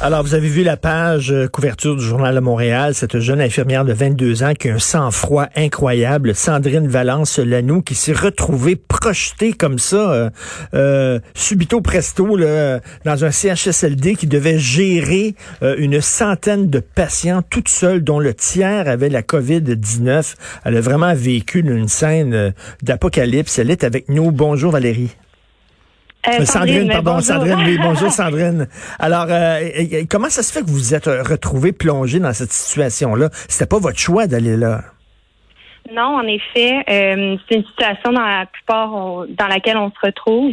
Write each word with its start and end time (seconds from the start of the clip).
Alors, 0.00 0.22
vous 0.22 0.34
avez 0.34 0.48
vu 0.48 0.62
la 0.62 0.76
page 0.76 1.32
euh, 1.32 1.48
couverture 1.48 1.96
du 1.96 2.04
Journal 2.04 2.32
de 2.32 2.38
Montréal, 2.38 2.94
cette 2.94 3.18
jeune 3.18 3.40
infirmière 3.40 3.84
de 3.84 3.92
22 3.92 4.44
ans 4.44 4.54
qui 4.54 4.68
a 4.68 4.74
un 4.74 4.78
sang-froid 4.78 5.48
incroyable, 5.56 6.36
Sandrine 6.36 6.86
Valence-Lanou, 6.86 7.82
qui 7.82 7.96
s'est 7.96 8.12
retrouvée 8.12 8.76
projetée 8.76 9.52
comme 9.52 9.80
ça, 9.80 10.12
euh, 10.12 10.30
euh, 10.74 11.18
subito 11.34 11.80
presto, 11.80 12.38
dans 13.04 13.24
un 13.24 13.30
CHSLD 13.32 14.14
qui 14.14 14.28
devait 14.28 14.58
gérer 14.58 15.34
une 15.62 16.00
centaine 16.00 16.70
de 16.70 16.78
patients 16.78 17.42
toute 17.42 17.68
seule, 17.68 18.04
dont 18.04 18.20
le 18.20 18.34
tiers 18.34 18.86
avait 18.86 19.08
la 19.08 19.22
COVID-19. 19.22 20.34
Elle 20.64 20.76
a 20.76 20.80
vraiment 20.80 21.14
vécu 21.14 21.60
une 21.60 21.88
scène 21.88 22.54
d'apocalypse. 22.82 23.58
Elle 23.58 23.70
est 23.70 23.82
avec 23.82 24.08
nous. 24.08 24.30
Bonjour 24.30 24.70
Valérie. 24.70 25.10
Euh, 26.26 26.44
Sandrine, 26.44 26.88
pardon, 26.88 27.12
bonjour. 27.14 27.22
Sandrine, 27.24 27.58
oui, 27.64 27.78
bonjour 27.80 28.10
Sandrine. 28.12 28.66
Alors, 28.98 29.26
euh, 29.30 29.60
euh, 29.92 30.04
comment 30.10 30.28
ça 30.28 30.42
se 30.42 30.52
fait 30.52 30.60
que 30.60 30.66
vous 30.66 30.74
vous 30.74 30.94
êtes 30.94 31.06
euh, 31.06 31.22
retrouvée 31.22 31.72
plongée 31.72 32.18
dans 32.18 32.32
cette 32.32 32.52
situation-là? 32.52 33.28
C'était 33.48 33.68
pas 33.68 33.78
votre 33.78 33.98
choix 33.98 34.26
d'aller 34.26 34.56
là? 34.56 34.80
Non, 35.94 36.16
en 36.16 36.26
effet, 36.26 36.74
euh, 36.90 37.36
c'est 37.48 37.54
une 37.56 37.64
situation 37.64 38.12
dans 38.12 38.20
la 38.24 38.44
plupart 38.46 38.92
on- 38.94 39.26
dans 39.28 39.46
laquelle 39.46 39.78
on 39.78 39.90
se 39.90 40.06
retrouve. 40.06 40.52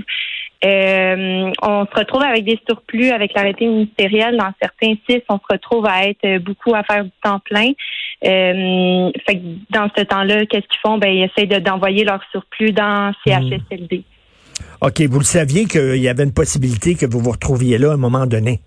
Euh, 0.64 1.52
on 1.62 1.86
se 1.86 2.00
retrouve 2.00 2.24
avec 2.24 2.46
des 2.46 2.58
surplus 2.68 3.10
avec 3.12 3.34
l'arrêté 3.34 3.66
ministériel. 3.68 4.38
Dans 4.38 4.52
certains 4.62 4.94
CIS, 5.10 5.24
on 5.28 5.38
se 5.38 5.44
retrouve 5.50 5.86
à 5.88 6.08
être 6.08 6.24
euh, 6.26 6.40
beaucoup 6.40 6.74
à 6.74 6.84
faire 6.84 7.04
du 7.04 7.12
temps 7.22 7.40
plein. 7.40 7.72
Euh, 8.26 9.12
fait 9.28 9.36
que 9.36 9.44
dans 9.72 9.90
ce 9.98 10.04
temps-là, 10.04 10.46
qu'est-ce 10.46 10.68
qu'ils 10.68 10.80
font? 10.82 10.98
Ben, 11.00 11.10
ils 11.10 11.24
essayent 11.26 11.48
de- 11.48 11.60
d'envoyer 11.60 12.06
leur 12.06 12.22
surplus 12.32 12.72
dans 12.72 13.12
CHSLD. 13.26 14.04
OK, 14.82 15.02
vous 15.02 15.20
le 15.20 15.26
saviez 15.26 15.66
qu'il 15.66 15.98
y 15.98 16.08
avait 16.08 16.24
une 16.24 16.34
possibilité 16.34 16.96
que 16.96 17.06
vous 17.06 17.20
vous 17.20 17.32
retrouviez 17.32 17.78
là 17.78 17.92
à 17.92 17.94
un 17.94 17.98
moment 17.98 18.26
donné? 18.26 18.60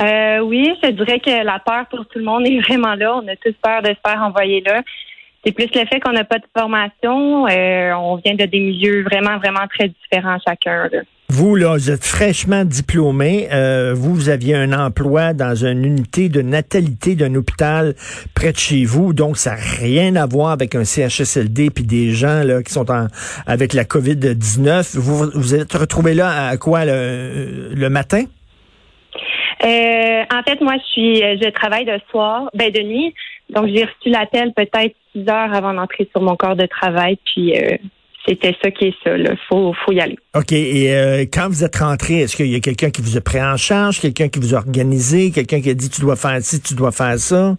Euh, 0.00 0.38
oui, 0.40 0.72
je 0.82 0.90
dirais 0.90 1.20
que 1.20 1.44
la 1.44 1.58
peur 1.58 1.86
pour 1.90 2.06
tout 2.06 2.18
le 2.18 2.24
monde 2.24 2.46
est 2.46 2.60
vraiment 2.68 2.94
là. 2.94 3.16
On 3.16 3.28
a 3.28 3.36
tous 3.36 3.54
peur 3.62 3.82
de 3.82 3.88
se 3.88 4.00
faire 4.04 4.22
envoyer 4.22 4.62
là. 4.62 4.82
C'est 5.44 5.52
plus 5.52 5.68
le 5.74 5.86
fait 5.86 6.00
qu'on 6.00 6.12
n'a 6.12 6.24
pas 6.24 6.38
de 6.38 6.46
formation. 6.56 7.46
Euh, 7.46 7.92
on 7.94 8.16
vient 8.16 8.34
de 8.34 8.44
des 8.44 8.60
milieux 8.60 9.04
vraiment, 9.04 9.38
vraiment 9.38 9.66
très 9.68 9.88
différents 9.88 10.38
chacun. 10.46 10.88
là. 10.92 11.00
Vous, 11.40 11.56
là, 11.56 11.72
vous 11.72 11.90
êtes 11.90 12.04
fraîchement 12.04 12.66
diplômé. 12.66 13.48
Euh, 13.50 13.94
vous, 13.96 14.28
aviez 14.28 14.54
un 14.54 14.74
emploi 14.74 15.32
dans 15.32 15.54
une 15.54 15.86
unité 15.86 16.28
de 16.28 16.42
natalité 16.42 17.14
d'un 17.14 17.34
hôpital 17.34 17.94
près 18.34 18.52
de 18.52 18.58
chez 18.58 18.84
vous. 18.84 19.14
Donc, 19.14 19.38
ça 19.38 19.52
n'a 19.52 19.62
rien 19.78 20.16
à 20.16 20.26
voir 20.26 20.50
avec 20.50 20.74
un 20.74 20.84
CHSLD 20.84 21.70
puis 21.70 21.84
des 21.84 22.10
gens 22.10 22.42
là, 22.44 22.62
qui 22.62 22.70
sont 22.70 22.90
en, 22.90 23.06
avec 23.46 23.72
la 23.72 23.84
COVID-19. 23.84 24.98
Vous 24.98 25.30
vous 25.34 25.54
êtes 25.54 25.72
retrouvé 25.72 26.12
là 26.12 26.48
à 26.48 26.58
quoi 26.58 26.84
le, 26.84 27.88
matin? 27.88 28.24
Euh, 29.64 30.22
en 30.30 30.42
fait, 30.46 30.60
moi, 30.60 30.74
je 30.76 30.92
suis, 30.92 31.16
je 31.16 31.48
travaille 31.52 31.86
de 31.86 31.98
soir, 32.10 32.50
ben 32.52 32.70
de 32.70 32.82
nuit. 32.82 33.14
Donc, 33.48 33.66
j'ai 33.68 33.84
reçu 33.84 34.10
l'appel 34.10 34.52
peut-être 34.52 34.94
six 35.12 35.26
heures 35.26 35.54
avant 35.54 35.72
d'entrer 35.72 36.06
sur 36.12 36.20
mon 36.20 36.36
corps 36.36 36.56
de 36.56 36.66
travail. 36.66 37.16
Puis, 37.24 37.56
euh, 37.56 37.78
c'était 38.26 38.56
ça 38.62 38.70
qui 38.70 38.86
est 38.86 38.94
ça. 39.02 39.16
Là, 39.16 39.34
faut, 39.48 39.72
faut 39.84 39.92
y 39.92 40.00
aller. 40.00 40.18
OK. 40.34 40.52
Et 40.52 40.94
euh, 40.94 41.24
quand 41.32 41.48
vous 41.48 41.64
êtes 41.64 41.76
rentré, 41.76 42.20
est-ce 42.20 42.36
qu'il 42.36 42.48
y 42.48 42.56
a 42.56 42.60
quelqu'un 42.60 42.90
qui 42.90 43.02
vous 43.02 43.16
a 43.16 43.20
pris 43.20 43.42
en 43.42 43.56
charge, 43.56 44.00
quelqu'un 44.00 44.28
qui 44.28 44.38
vous 44.38 44.54
a 44.54 44.58
organisé, 44.58 45.30
quelqu'un 45.30 45.60
qui 45.60 45.70
a 45.70 45.74
dit 45.74 45.90
tu 45.90 46.00
dois 46.00 46.16
faire 46.16 46.40
ci, 46.40 46.60
tu 46.60 46.74
dois 46.74 46.92
faire 46.92 47.18
ça? 47.18 47.56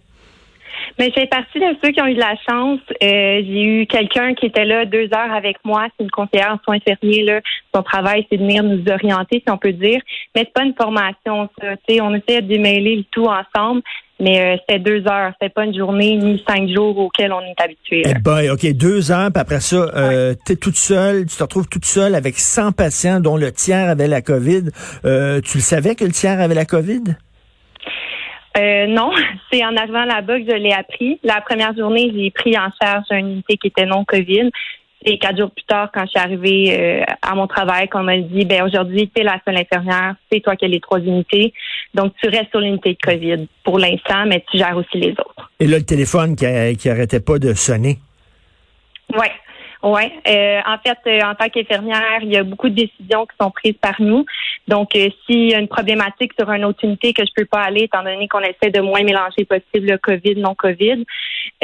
Mais 0.98 1.10
j'ai 1.16 1.26
partie 1.26 1.58
de 1.58 1.76
ceux 1.82 1.90
qui 1.90 2.00
ont 2.00 2.06
eu 2.06 2.14
de 2.14 2.20
la 2.20 2.36
chance. 2.48 2.80
Euh, 3.02 3.42
j'ai 3.44 3.62
eu 3.62 3.86
quelqu'un 3.86 4.34
qui 4.34 4.46
était 4.46 4.64
là 4.64 4.84
deux 4.84 5.08
heures 5.14 5.32
avec 5.32 5.56
moi. 5.64 5.86
C'est 5.96 6.04
une 6.04 6.10
conseillère 6.10 6.52
en 6.52 6.58
soins 6.64 6.76
infirmiers. 6.76 7.24
Là. 7.24 7.40
Son 7.74 7.82
travail, 7.82 8.26
c'est 8.30 8.36
de 8.36 8.42
venir 8.42 8.62
nous 8.62 8.84
orienter, 8.90 9.42
si 9.44 9.50
on 9.50 9.58
peut 9.58 9.72
dire. 9.72 10.00
Mais 10.34 10.42
c'est 10.42 10.52
pas 10.52 10.64
une 10.64 10.74
formation, 10.74 11.48
ça. 11.60 11.76
Tu 11.88 11.94
sais, 11.94 12.00
on 12.00 12.14
essaie 12.14 12.42
de 12.42 12.48
démêler 12.48 12.96
le 12.96 13.04
tout 13.04 13.26
ensemble. 13.26 13.82
Mais 14.22 14.40
euh, 14.40 14.56
c'était 14.60 14.78
deux 14.78 15.04
heures. 15.08 15.32
C'était 15.32 15.52
pas 15.52 15.64
une 15.64 15.76
journée 15.76 16.16
ni 16.16 16.42
cinq 16.48 16.68
jours 16.68 16.96
auxquels 16.96 17.32
on 17.32 17.40
est 17.40 17.60
habitué. 17.60 18.02
Eh 18.06 18.14
ben, 18.14 18.52
OK, 18.52 18.64
deux 18.72 19.10
heures, 19.10 19.32
puis 19.32 19.40
après 19.40 19.58
ça, 19.58 19.90
euh, 19.96 20.34
t'es 20.46 20.54
toute 20.54 20.76
seule, 20.76 21.26
tu 21.26 21.36
te 21.36 21.42
retrouves 21.42 21.68
toute 21.68 21.84
seule 21.84 22.14
avec 22.14 22.38
100 22.38 22.70
patients 22.70 23.18
dont 23.18 23.36
le 23.36 23.50
tiers 23.50 23.88
avait 23.88 24.06
la 24.06 24.22
COVID. 24.22 24.70
Euh, 25.04 25.40
tu 25.40 25.58
le 25.58 25.62
savais 25.62 25.96
que 25.96 26.04
le 26.04 26.12
tiers 26.12 26.40
avait 26.40 26.54
la 26.54 26.64
COVID? 26.64 27.02
Euh, 28.58 28.86
non, 28.86 29.10
c'est 29.52 29.64
en 29.64 29.76
arrivant 29.76 30.04
là-bas 30.04 30.38
que 30.38 30.46
je 30.46 30.56
l'ai 30.56 30.72
appris. 30.72 31.18
La 31.24 31.40
première 31.40 31.76
journée, 31.76 32.12
j'ai 32.14 32.30
pris 32.30 32.56
en 32.56 32.68
charge 32.80 33.06
une 33.10 33.28
unité 33.28 33.56
qui 33.56 33.66
était 33.66 33.86
non 33.86 34.04
COVID. 34.04 34.50
Et 35.04 35.18
quatre 35.18 35.36
jours 35.38 35.50
plus 35.50 35.64
tard, 35.64 35.90
quand 35.92 36.02
je 36.04 36.10
suis 36.10 36.18
arrivée 36.20 36.78
euh, 36.78 37.04
à 37.22 37.34
mon 37.34 37.46
travail, 37.48 37.88
qu'on 37.88 38.04
m'a 38.04 38.16
dit, 38.18 38.44
ben 38.44 38.62
aujourd'hui, 38.62 39.10
tu 39.12 39.20
es 39.20 39.24
la 39.24 39.40
seule 39.44 39.56
infirmière, 39.56 40.14
c'est 40.30 40.40
toi 40.40 40.54
qui 40.54 40.64
as 40.64 40.68
les 40.68 40.80
trois 40.80 41.00
unités. 41.00 41.52
Donc, 41.92 42.12
tu 42.22 42.28
restes 42.28 42.50
sur 42.50 42.60
l'unité 42.60 42.92
de 42.92 42.98
COVID 43.02 43.48
pour 43.64 43.78
l'instant, 43.80 44.24
mais 44.26 44.44
tu 44.50 44.58
gères 44.58 44.76
aussi 44.76 44.98
les 44.98 45.10
autres. 45.12 45.50
Et 45.58 45.66
là, 45.66 45.78
le 45.78 45.84
téléphone 45.84 46.36
qui, 46.36 46.46
a- 46.46 46.72
qui 46.74 46.88
arrêtait 46.88 47.20
pas 47.20 47.38
de 47.40 47.52
sonner? 47.54 47.98
Oui. 49.12 49.26
Ouais. 49.82 50.12
Euh, 50.28 50.60
en 50.64 50.78
fait, 50.78 50.98
euh, 51.06 51.24
en 51.24 51.34
tant 51.34 51.48
qu'infirmière, 51.48 52.20
il 52.22 52.32
y 52.32 52.36
a 52.36 52.44
beaucoup 52.44 52.68
de 52.68 52.74
décisions 52.74 53.26
qui 53.26 53.36
sont 53.40 53.50
prises 53.50 53.76
par 53.80 54.00
nous. 54.00 54.24
Donc, 54.68 54.94
euh, 54.94 55.08
s'il 55.26 55.50
y 55.50 55.54
a 55.54 55.58
une 55.58 55.68
problématique 55.68 56.32
sur 56.38 56.48
une 56.52 56.64
autre 56.64 56.84
unité 56.84 57.12
que 57.12 57.22
je 57.24 57.32
peux 57.34 57.46
pas 57.46 57.62
aller, 57.62 57.82
étant 57.84 58.02
donné 58.04 58.28
qu'on 58.28 58.40
essaie 58.40 58.70
de 58.70 58.80
moins 58.80 59.02
mélanger 59.02 59.44
possible 59.44 59.90
le 59.90 59.98
COVID, 59.98 60.36
non 60.36 60.54
COVID, 60.54 61.04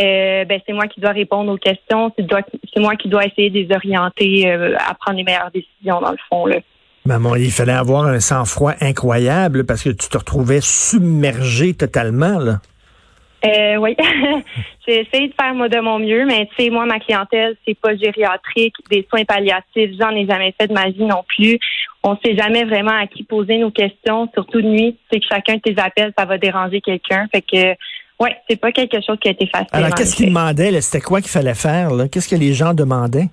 euh, 0.01 0.45
ben 0.45 0.61
c'est 0.67 0.73
moi 0.73 0.89
qui 0.89 1.01
dois 1.01 1.13
répondre 1.13 1.53
aux 1.53 1.59
questions. 1.59 2.13
C'est 2.17 2.81
moi 2.81 2.97
qui 2.97 3.09
dois 3.09 3.25
essayer 3.25 3.51
de 3.51 3.59
les 3.61 3.75
orienter 3.75 4.51
euh, 4.51 4.75
à 4.79 4.95
prendre 4.95 5.19
les 5.19 5.25
meilleures 5.25 5.53
décisions 5.53 6.01
dans 6.01 6.11
le 6.11 6.19
fond. 6.29 6.47
Là. 6.47 6.57
Maman, 7.05 7.37
il 7.37 7.53
fallait 7.53 7.73
avoir 7.73 8.07
un 8.07 8.21
sang-froid 8.21 8.73
incroyable 8.81 9.65
parce 9.65 9.83
que 9.85 9.91
tu 9.91 10.09
te 10.09 10.19
retrouvais 10.19 10.61
submergé 10.61 11.75
totalement, 11.75 12.39
là. 12.39 12.61
Euh, 13.45 13.77
oui, 13.77 13.95
j'ai 14.87 15.01
essayé 15.01 15.29
de 15.29 15.35
faire 15.41 15.55
moi 15.55 15.69
de 15.69 15.79
mon 15.79 15.99
mieux, 15.99 16.25
mais 16.27 16.47
tu 16.47 16.65
sais, 16.65 16.71
moi, 16.71 16.87
ma 16.87 16.99
clientèle, 16.99 17.57
c'est 17.67 17.79
pas 17.79 17.95
gériatrique, 17.95 18.75
des 18.91 19.07
soins 19.09 19.25
palliatifs, 19.25 19.93
j'en 19.99 20.11
ai 20.11 20.27
jamais 20.27 20.55
fait 20.61 20.67
de 20.67 20.73
ma 20.73 20.91
vie 20.91 21.05
non 21.05 21.25
plus. 21.37 21.59
On 22.03 22.17
sait 22.25 22.37
jamais 22.37 22.65
vraiment 22.65 22.99
à 22.99 23.07
qui 23.07 23.23
poser 23.23 23.59
nos 23.59 23.71
questions, 23.71 24.29
surtout 24.35 24.61
de 24.61 24.67
nuit. 24.67 24.97
Tu 25.11 25.17
sais 25.17 25.21
que 25.21 25.27
chacun 25.29 25.55
de 25.55 25.61
tes 25.61 25.81
appels, 25.81 26.13
ça 26.19 26.25
va 26.25 26.39
déranger 26.39 26.81
quelqu'un. 26.81 27.27
Fait 27.33 27.43
que, 27.43 27.75
ouais, 28.21 28.37
c'est 28.49 28.61
pas 28.61 28.73
quelque 28.73 28.99
chose 29.05 29.19
qui 29.21 29.29
a 29.29 29.33
été 29.33 29.47
facile. 29.47 29.69
Alors, 29.73 29.95
qu'est-ce 29.95 30.17
qu'ils 30.17 30.29
demandaient? 30.29 30.81
C'était 30.81 31.05
quoi 31.05 31.21
qu'il 31.21 31.31
fallait 31.31 31.55
faire? 31.55 31.91
Qu'est-ce 32.11 32.29
que 32.29 32.37
les 32.37 32.55
gens 32.55 32.75
demandaient? 32.75 33.29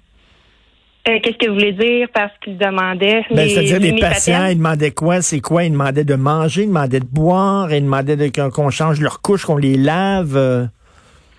Euh, 1.08 1.20
qu'est-ce 1.22 1.38
que 1.38 1.48
vous 1.48 1.54
voulez 1.54 1.74
dire 1.74 2.08
parce 2.14 2.32
qu'ils 2.44 2.58
demandaient? 2.58 3.24
Ben, 3.30 3.48
C'est-à-dire, 3.48 3.80
les 3.80 4.00
patients, 4.00 4.48
ils 4.48 4.58
demandaient 4.58 4.92
quoi? 4.92 5.22
C'est 5.22 5.40
quoi? 5.40 5.64
Ils 5.64 5.72
demandaient 5.72 6.04
de 6.04 6.16
manger, 6.16 6.64
ils 6.64 6.68
demandaient 6.68 7.00
de 7.00 7.06
boire, 7.06 7.72
ils 7.72 7.84
demandaient 7.84 8.16
de- 8.16 8.50
qu'on 8.50 8.72
change 8.72 9.00
leurs 9.00 9.22
couches, 9.22 9.46
qu'on 9.46 9.58
les 9.58 9.78
lave. 9.78 10.36
euh. 10.36 10.66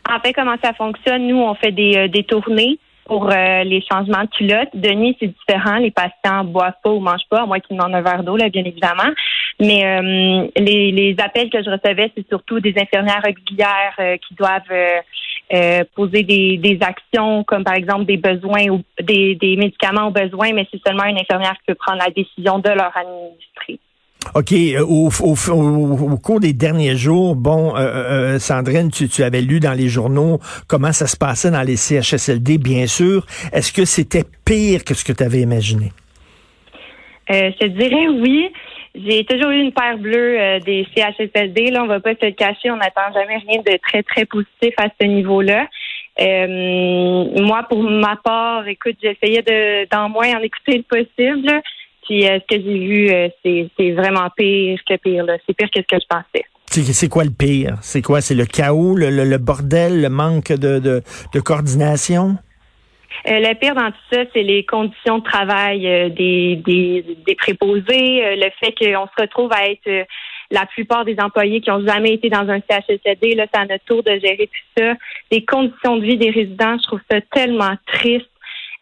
En 0.08 0.20
fait, 0.20 0.32
comment 0.32 0.54
ça 0.62 0.72
fonctionne? 0.72 1.26
Nous, 1.26 1.36
on 1.38 1.54
fait 1.56 1.72
des, 1.72 1.96
euh, 1.96 2.06
des 2.08 2.22
tournées 2.22 2.78
pour 3.06 3.28
les 3.28 3.84
changements 3.88 4.22
de 4.22 4.28
culottes. 4.36 4.68
De 4.74 4.90
nuit, 4.92 5.16
c'est 5.20 5.28
différent. 5.32 5.76
Les 5.76 5.92
patients 5.92 6.42
boivent 6.44 6.72
pas 6.82 6.90
ou 6.90 6.98
mangent 6.98 7.28
pas, 7.30 7.42
à 7.42 7.46
moins 7.46 7.60
qu'ils 7.60 7.76
demandent 7.76 7.94
un 7.94 8.02
verre 8.02 8.24
d'eau, 8.24 8.36
là, 8.36 8.48
bien 8.48 8.64
évidemment. 8.64 9.10
Mais 9.60 10.50
les, 10.56 10.90
les 10.90 11.14
appels 11.20 11.48
que 11.48 11.62
je 11.62 11.70
recevais, 11.70 12.10
c'est 12.16 12.26
surtout 12.28 12.58
des 12.58 12.74
infirmières 12.76 13.22
auxiliaires 13.28 14.18
qui 14.26 14.34
doivent 14.34 14.60
euh, 15.52 15.84
poser 15.94 16.22
des, 16.22 16.56
des 16.58 16.78
actions, 16.80 17.44
comme 17.44 17.62
par 17.64 17.74
exemple 17.74 18.04
des 18.04 18.16
besoins 18.16 18.68
ou 18.68 18.82
des, 19.02 19.34
des 19.36 19.56
médicaments 19.56 20.08
aux 20.08 20.10
besoins, 20.10 20.52
mais 20.52 20.66
c'est 20.72 20.80
seulement 20.86 21.04
une 21.04 21.18
infirmière 21.18 21.52
qui 21.54 21.66
peut 21.68 21.74
prendre 21.76 21.98
la 22.04 22.10
décision 22.10 22.58
de 22.58 22.68
leur 22.70 22.92
administrer. 22.96 23.78
OK, 24.34 24.52
euh, 24.52 24.80
au, 24.84 25.08
au, 25.22 25.34
au- 25.52 26.12
au 26.12 26.16
cours 26.18 26.40
des 26.40 26.52
derniers 26.52 26.96
jours, 26.96 27.36
bon, 27.36 27.76
euh, 27.76 27.78
euh, 27.78 28.38
Sandrine, 28.40 28.90
tu, 28.90 29.08
tu 29.08 29.22
avais 29.22 29.40
lu 29.40 29.60
dans 29.60 29.72
les 29.72 29.88
journaux 29.88 30.40
comment 30.66 30.90
ça 30.92 31.06
se 31.06 31.16
passait 31.16 31.52
dans 31.52 31.62
les 31.62 31.76
CHSLD, 31.76 32.58
bien 32.58 32.88
sûr. 32.88 33.24
Est-ce 33.52 33.72
que 33.72 33.84
c'était 33.84 34.24
pire 34.44 34.82
que 34.82 34.94
ce 34.94 35.04
que 35.04 35.12
tu 35.12 35.22
avais 35.22 35.42
imaginé? 35.42 35.92
Euh, 37.30 37.50
je 37.52 37.58
te 37.58 37.66
dirais 37.66 38.08
oui. 38.20 38.50
J'ai 39.04 39.24
toujours 39.24 39.50
eu 39.50 39.60
une 39.60 39.72
paire 39.72 39.98
bleue 39.98 40.40
euh, 40.40 40.60
des 40.60 40.86
CHSLD. 40.94 41.70
Là, 41.70 41.82
on 41.82 41.86
va 41.86 42.00
pas 42.00 42.14
se 42.14 42.24
le 42.24 42.32
cacher, 42.32 42.70
on 42.70 42.76
n'attend 42.76 43.12
jamais 43.12 43.36
rien 43.36 43.60
de 43.60 43.78
très, 43.86 44.02
très 44.02 44.24
positif 44.24 44.72
à 44.78 44.88
ce 45.00 45.06
niveau-là. 45.06 45.66
Euh, 46.18 47.42
moi, 47.42 47.64
pour 47.68 47.82
ma 47.82 48.16
part, 48.16 48.66
écoute, 48.66 48.96
j'essayais 49.02 49.42
de 49.42 49.86
d'en 49.90 50.08
moins 50.08 50.34
en 50.36 50.40
écouter 50.40 50.78
le 50.78 50.82
possible. 50.82 51.60
Puis 52.06 52.26
euh, 52.26 52.38
ce 52.38 52.56
que 52.56 52.62
j'ai 52.62 52.78
vu, 52.78 53.10
c'est, 53.44 53.68
c'est 53.76 53.92
vraiment 53.92 54.30
pire 54.34 54.78
que 54.88 54.96
pire. 54.96 55.26
C'est 55.46 55.54
pire 55.54 55.68
que 55.70 55.80
ce 55.80 55.86
que 55.86 56.00
je 56.00 56.06
pensais. 56.08 56.46
C'est, 56.70 56.82
c'est 56.92 57.08
quoi 57.08 57.24
le 57.24 57.30
pire? 57.30 57.76
C'est 57.82 58.02
quoi? 58.02 58.20
C'est 58.20 58.34
le 58.34 58.46
chaos, 58.46 58.96
le, 58.96 59.10
le, 59.10 59.38
bordel, 59.38 60.00
le 60.00 60.08
manque 60.08 60.52
de, 60.52 60.78
de 60.78 61.40
coordination? 61.40 62.36
Euh, 63.28 63.40
le 63.40 63.54
pire 63.54 63.74
dans 63.74 63.90
tout 63.90 64.06
ça, 64.12 64.20
c'est 64.32 64.42
les 64.42 64.64
conditions 64.64 65.18
de 65.18 65.24
travail 65.24 65.86
euh, 65.86 66.08
des, 66.08 66.56
des, 66.56 67.04
des 67.26 67.34
préposés, 67.34 68.24
euh, 68.24 68.36
le 68.36 68.50
fait 68.60 68.72
qu'on 68.72 69.06
se 69.06 69.22
retrouve 69.22 69.52
à 69.52 69.68
être 69.68 69.86
euh, 69.88 70.04
la 70.50 70.66
plupart 70.66 71.04
des 71.04 71.16
employés 71.18 71.60
qui 71.60 71.70
ont 71.70 71.84
jamais 71.84 72.14
été 72.14 72.28
dans 72.28 72.48
un 72.48 72.60
CHSLD, 72.60 73.34
là, 73.34 73.46
c'est 73.52 73.60
à 73.60 73.66
notre 73.66 73.84
tour 73.84 74.02
de 74.02 74.12
gérer 74.12 74.48
tout 74.48 74.82
ça. 74.82 74.94
Les 75.30 75.44
conditions 75.44 75.96
de 75.96 76.04
vie 76.04 76.16
des 76.16 76.30
résidents, 76.30 76.76
je 76.78 76.86
trouve 76.86 77.00
ça 77.10 77.20
tellement 77.32 77.74
triste. 77.86 78.30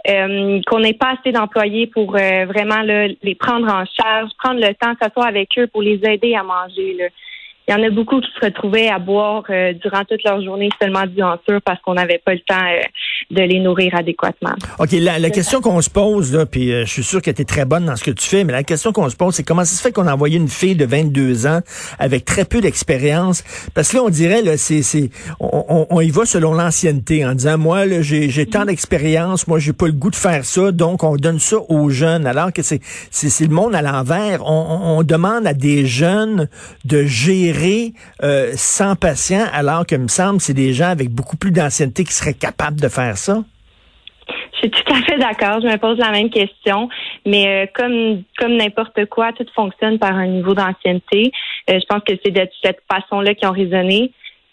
euh, 0.07 0.61
qu'on 0.67 0.81
n'ait 0.81 0.93
pas 0.93 1.15
assez 1.19 1.33
d'employés 1.33 1.87
pour 1.87 2.11
vraiment 2.13 2.83
là, 2.83 3.09
les 3.23 3.35
prendre 3.35 3.67
en 3.73 3.85
charge, 3.87 4.31
prendre 4.39 4.61
le 4.61 4.75
temps 4.75 4.93
de 4.93 4.99
s'asseoir 5.01 5.27
avec 5.27 5.49
eux 5.57 5.67
pour 5.67 5.81
les 5.81 5.99
aider 6.05 6.35
à 6.35 6.43
manger. 6.43 6.95
Là. 6.99 7.07
Il 7.67 7.73
y 7.73 7.75
en 7.75 7.83
a 7.83 7.89
beaucoup 7.89 8.21
qui 8.21 8.31
se 8.31 8.45
retrouvaient 8.45 8.89
à 8.89 8.99
boire 8.99 9.45
euh, 9.49 9.73
durant 9.73 10.05
toute 10.05 10.23
leur 10.23 10.43
journée 10.43 10.69
seulement 10.81 11.07
du 11.07 11.23
parce 11.65 11.81
qu'on 11.81 11.95
n'avait 11.95 12.19
pas 12.19 12.35
le 12.35 12.41
temps 12.41 12.63
euh, 12.63 12.83
de 13.31 13.43
les 13.43 13.61
nourrir 13.61 13.95
adéquatement. 13.95 14.55
OK, 14.79 14.93
la, 14.93 15.19
la 15.19 15.31
question 15.31 15.61
qu'on 15.61 15.81
se 15.81 15.91
pose, 15.91 16.33
là, 16.33 16.47
puis 16.47 16.73
euh, 16.73 16.85
je 16.85 16.91
suis 16.91 17.05
sûr 17.05 17.23
que 17.23 17.31
tu 17.31 17.43
es 17.43 17.45
très 17.45 17.65
bonne 17.65 17.87
dans 17.87 17.97
ce 17.97 18.05
que 18.05 18.11
tu 18.11 18.27
fais, 18.27 18.45
mais 18.45 18.53
la 18.53 18.63
question 18.63 18.93
qu'on 18.93 19.09
se 19.09 19.17
pose, 19.17 19.35
c'est 19.35 19.43
comment 19.43 19.65
ça 19.65 19.75
se 19.77 19.83
fait 19.83 19.93
qu'on 19.93 20.07
a 20.07 20.15
envoyé 20.15 20.37
une 20.37 20.49
fille 20.49 20.77
de 20.77 20.85
22 20.85 21.47
ans 21.47 21.61
avec 21.99 22.25
très 22.25 22.45
peu 22.45 22.61
d'expérience? 22.61 23.45
Parce 23.75 23.91
que 23.91 23.97
là, 23.97 24.03
on 24.05 24.09
dirait, 24.09 24.43
là, 24.43 24.57
c'est, 24.57 24.83
c'est, 24.83 25.11
on, 25.41 25.65
on, 25.69 25.87
on 25.91 26.01
y 26.01 26.11
va 26.11 26.25
selon 26.25 26.53
l'ancienneté, 26.55 27.25
en 27.25 27.35
disant, 27.35 27.59
moi, 27.59 27.87
là, 27.87 28.03
j'ai, 28.03 28.31
j'ai 28.31 28.47
tant 28.47 28.65
d'expérience, 28.65 29.47
moi, 29.47 29.59
j'ai 29.59 29.73
pas 29.73 29.87
le 29.87 29.93
goût 29.93 30.11
de 30.11 30.17
faire 30.17 30.45
ça, 30.45 30.73
donc 30.73 31.03
on 31.03 31.17
donne 31.17 31.39
ça 31.39 31.57
aux 31.69 31.91
jeunes, 31.91 32.27
alors 32.27 32.53
que 32.53 32.63
c'est, 32.63 32.81
c'est, 33.11 33.29
c'est 33.29 33.47
le 33.47 33.55
monde 33.55 33.75
à 33.75 33.83
l'envers. 33.83 34.45
On, 34.45 34.51
on, 34.53 34.99
on 34.99 35.03
demande 35.03 35.47
à 35.47 35.55
des 35.55 35.87
jeunes 35.87 36.49
de 36.85 37.05
gérer 37.05 37.93
euh, 38.23 38.53
sans 38.57 38.97
patients, 38.97 39.47
alors 39.53 39.87
que, 39.87 39.97
me 39.97 40.09
semble, 40.09 40.41
c'est 40.41 40.55
des 40.55 40.73
gens 40.73 40.89
avec 40.89 41.11
beaucoup 41.11 41.37
plus 41.37 41.51
d'ancienneté 41.51 42.05
qui 42.05 42.13
seraient 42.13 42.35
capables 42.35 42.81
de 42.81 42.89
faire 42.89 43.04
ça? 43.13 43.43
Je 44.55 44.59
suis 44.59 44.71
tout 44.71 44.93
à 44.93 45.03
fait 45.03 45.19
d'accord. 45.19 45.61
Je 45.61 45.67
me 45.67 45.77
pose 45.77 45.99
la 45.99 46.11
même 46.11 46.31
question. 46.31 46.89
Mais 47.27 47.47
euh, 47.47 47.67
comme 47.75 48.23
comme 48.39 48.57
n'importe 48.57 49.05
quoi, 49.07 49.33
tout 49.33 49.47
fonctionne 49.55 49.99
par 49.99 50.15
un 50.15 50.27
niveau 50.27 50.55
d'ancienneté. 50.55 51.31
Euh, 51.71 51.79
je 51.81 51.87
pense 51.87 52.03
que 52.07 52.15
c'est 52.25 52.31
de 52.31 52.49
cette 52.63 52.81
façon-là 52.91 53.35
qu'ils 53.35 53.49
ont 53.49 53.53
raisonné. 53.53 54.13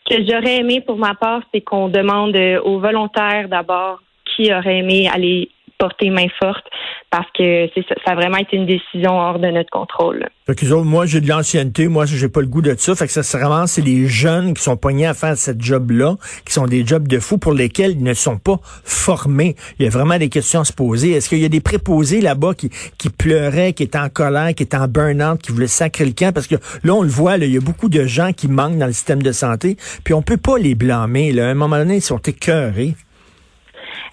Ce 0.09 0.17
que 0.17 0.23
j'aurais 0.25 0.57
aimé 0.57 0.81
pour 0.81 0.97
ma 0.97 1.15
part, 1.15 1.41
c'est 1.53 1.61
qu'on 1.61 1.87
demande 1.87 2.35
euh, 2.35 2.59
aux 2.61 2.79
volontaires 2.79 3.47
d'abord 3.47 4.01
qui 4.25 4.53
aurait 4.53 4.79
aimé 4.79 5.09
aller 5.13 5.49
porter 5.81 6.11
main 6.11 6.27
forte 6.39 6.63
parce 7.09 7.25
que 7.35 7.67
ça, 7.73 7.95
ça 8.05 8.11
a 8.11 8.15
vraiment 8.15 8.37
été 8.37 8.55
une 8.55 8.67
décision 8.67 9.19
hors 9.19 9.39
de 9.39 9.47
notre 9.47 9.71
contrôle. 9.71 10.29
Fait 10.45 10.71
ont, 10.71 10.83
moi, 10.83 11.07
j'ai 11.07 11.21
de 11.21 11.27
l'ancienneté, 11.27 11.87
moi, 11.87 12.05
j'ai 12.05 12.29
pas 12.29 12.41
le 12.41 12.47
goût 12.47 12.61
de 12.61 12.75
ça. 12.77 12.93
Fait 12.93 13.07
que 13.07 13.11
ça, 13.11 13.23
c'est 13.23 13.39
vraiment, 13.39 13.65
c'est 13.65 13.81
les 13.81 14.07
jeunes 14.07 14.53
qui 14.53 14.61
sont 14.61 14.77
pognés 14.77 15.07
à 15.07 15.15
faire 15.15 15.35
cette 15.35 15.61
job-là, 15.61 16.15
qui 16.45 16.53
sont 16.53 16.67
des 16.67 16.85
jobs 16.85 17.07
de 17.07 17.19
fous 17.19 17.39
pour 17.39 17.53
lesquels 17.53 17.91
ils 17.91 18.03
ne 18.03 18.13
sont 18.13 18.37
pas 18.37 18.59
formés. 18.83 19.55
Il 19.79 19.85
y 19.85 19.87
a 19.87 19.91
vraiment 19.91 20.19
des 20.19 20.29
questions 20.29 20.61
à 20.61 20.65
se 20.65 20.73
poser. 20.73 21.11
Est-ce 21.11 21.29
qu'il 21.29 21.39
y 21.39 21.45
a 21.45 21.49
des 21.49 21.61
préposés 21.61 22.21
là-bas 22.21 22.53
qui, 22.53 22.69
qui 22.99 23.09
pleuraient, 23.09 23.73
qui 23.73 23.83
étaient 23.83 23.97
en 23.97 24.09
colère, 24.09 24.53
qui 24.53 24.63
étaient 24.63 24.77
en 24.77 24.87
burn-out, 24.87 25.41
qui 25.41 25.51
voulaient 25.51 25.67
sacrer 25.67 26.05
le 26.05 26.13
camp? 26.13 26.31
Parce 26.31 26.47
que 26.47 26.55
là, 26.83 26.93
on 26.93 27.01
le 27.01 27.09
voit, 27.09 27.37
là, 27.37 27.45
il 27.45 27.53
y 27.53 27.57
a 27.57 27.61
beaucoup 27.61 27.89
de 27.89 28.05
gens 28.05 28.33
qui 28.33 28.47
manquent 28.47 28.77
dans 28.77 28.87
le 28.87 28.93
système 28.93 29.23
de 29.23 29.31
santé, 29.31 29.77
puis 30.03 30.13
on 30.13 30.21
peut 30.21 30.37
pas 30.37 30.59
les 30.59 30.75
blâmer. 30.75 31.31
Là. 31.31 31.47
À 31.47 31.51
un 31.51 31.55
moment 31.55 31.77
donné, 31.77 31.95
ils 31.95 32.01
sont 32.01 32.19
écœurés. 32.19 32.93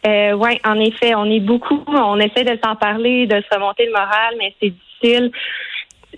Euh, 0.06 0.32
oui, 0.32 0.58
en 0.64 0.78
effet, 0.78 1.14
on 1.14 1.24
est 1.24 1.40
beaucoup, 1.40 1.82
on 1.86 2.18
essaie 2.18 2.44
de 2.44 2.58
s'en 2.62 2.76
parler, 2.76 3.26
de 3.26 3.40
se 3.40 3.54
remonter 3.54 3.86
le 3.86 3.92
moral, 3.92 4.34
mais 4.38 4.54
c'est 4.60 4.70
difficile. 4.70 5.32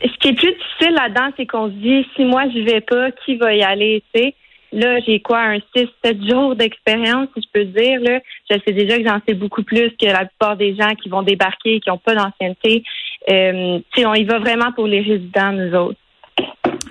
Ce 0.03 0.19
qui 0.19 0.29
est 0.29 0.35
plus 0.35 0.53
difficile 0.53 0.95
là-dedans, 0.95 1.31
c'est 1.37 1.47
qu'on 1.47 1.69
se 1.69 1.75
dit, 1.75 2.07
si 2.15 2.25
moi 2.25 2.45
je 2.55 2.61
vais 2.61 2.81
pas, 2.81 3.11
qui 3.25 3.37
va 3.37 3.55
y 3.55 3.63
aller, 3.63 4.03
tu 4.15 4.21
sais? 4.21 4.35
Là, 4.73 5.01
j'ai 5.01 5.21
quoi, 5.21 5.41
un 5.41 5.59
6-7 5.75 6.31
jours 6.31 6.55
d'expérience, 6.55 7.29
si 7.35 7.43
je 7.43 7.49
peux 7.53 7.65
dire. 7.65 8.01
Là. 8.01 8.21
Je 8.49 8.57
sais 8.65 8.73
déjà 8.73 8.99
que 8.99 9.05
j'en 9.05 9.19
sais 9.27 9.35
beaucoup 9.35 9.65
plus 9.65 9.91
que 10.01 10.07
la 10.07 10.27
plupart 10.27 10.57
des 10.57 10.77
gens 10.77 10.95
qui 10.95 11.09
vont 11.09 11.23
débarquer 11.23 11.77
et 11.77 11.81
qui 11.81 11.91
n'ont 11.91 11.99
pas 11.99 12.15
d'ancienneté. 12.15 12.85
Euh, 13.29 13.81
on 13.99 14.15
y 14.15 14.25
va 14.25 14.39
vraiment 14.39 14.71
pour 14.73 14.87
les 14.87 15.01
résidents, 15.01 15.53
nous 15.53 15.75
autres. 15.75 16.00